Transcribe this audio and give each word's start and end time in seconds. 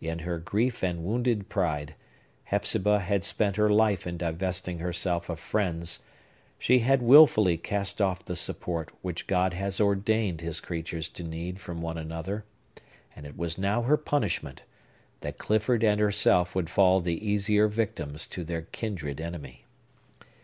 In 0.00 0.20
her 0.20 0.38
grief 0.38 0.84
and 0.84 1.02
wounded 1.04 1.48
pride, 1.48 1.96
Hepzibah 2.44 3.00
had 3.00 3.24
spent 3.24 3.56
her 3.56 3.68
life 3.68 4.06
in 4.06 4.16
divesting 4.16 4.78
herself 4.78 5.28
of 5.28 5.40
friends; 5.40 6.02
she 6.56 6.78
had 6.78 7.02
wilfully 7.02 7.56
cast 7.56 8.00
off 8.00 8.24
the 8.24 8.36
support 8.36 8.92
which 9.02 9.26
God 9.26 9.54
has 9.54 9.80
ordained 9.80 10.40
his 10.40 10.60
creatures 10.60 11.08
to 11.08 11.24
need 11.24 11.58
from 11.58 11.82
one 11.82 11.98
another; 11.98 12.44
and 13.16 13.26
it 13.26 13.36
was 13.36 13.58
now 13.58 13.82
her 13.82 13.96
punishment, 13.96 14.62
that 15.22 15.36
Clifford 15.38 15.82
and 15.82 15.98
herself 15.98 16.54
would 16.54 16.70
fall 16.70 17.00
the 17.00 17.28
easier 17.28 17.66
victims 17.66 18.28
to 18.28 18.44
their 18.44 18.62
kindred 18.62 19.20
enemy. 19.20 19.64